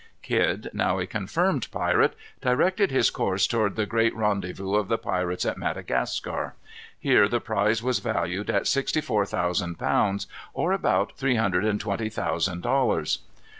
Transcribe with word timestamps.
Kidd, 0.23 0.71
now 0.73 0.97
a 0.97 1.05
confirmed 1.05 1.69
pirate, 1.69 2.15
directed 2.41 2.89
his 2.89 3.11
course 3.11 3.45
toward 3.45 3.75
the 3.75 3.85
great 3.85 4.15
rendezvous 4.15 4.73
of 4.73 4.87
the 4.87 4.97
pirates 4.97 5.45
at 5.45 5.59
Madagascar. 5.59 6.55
Here 6.99 7.27
the 7.27 7.39
prize 7.39 7.83
was 7.83 7.99
valued 7.99 8.49
at 8.49 8.65
sixty 8.65 8.99
four 9.01 9.27
thousand 9.27 9.75
pounds, 9.77 10.25
or 10.55 10.71
about 10.73 11.15
three 11.17 11.35
hundred 11.35 11.65
and 11.65 11.79
twenty 11.79 12.09
thousand 12.09 12.61
dollars. 12.61 13.19